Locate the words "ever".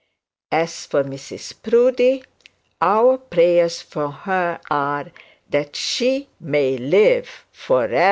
7.85-7.99